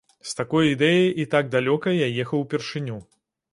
[0.29, 3.01] З такой ідэяй і так далёка я ехаў упершыню.